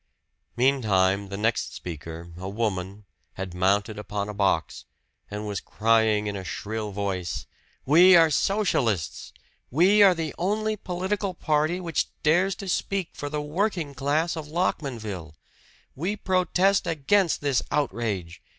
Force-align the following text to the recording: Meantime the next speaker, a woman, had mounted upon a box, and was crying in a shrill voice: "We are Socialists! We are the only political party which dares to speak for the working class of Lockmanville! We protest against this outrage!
Meantime 0.57 1.29
the 1.29 1.37
next 1.37 1.75
speaker, 1.75 2.33
a 2.35 2.49
woman, 2.49 3.05
had 3.33 3.53
mounted 3.53 3.99
upon 3.99 4.27
a 4.29 4.33
box, 4.33 4.85
and 5.29 5.45
was 5.45 5.59
crying 5.61 6.25
in 6.25 6.35
a 6.35 6.43
shrill 6.43 6.91
voice: 6.91 7.45
"We 7.85 8.15
are 8.15 8.31
Socialists! 8.31 9.31
We 9.69 10.01
are 10.01 10.15
the 10.15 10.33
only 10.39 10.75
political 10.75 11.35
party 11.35 11.79
which 11.79 12.07
dares 12.23 12.55
to 12.55 12.67
speak 12.67 13.09
for 13.13 13.29
the 13.29 13.43
working 13.43 13.93
class 13.93 14.35
of 14.35 14.47
Lockmanville! 14.47 15.35
We 15.95 16.15
protest 16.15 16.87
against 16.87 17.41
this 17.41 17.61
outrage! 17.69 18.41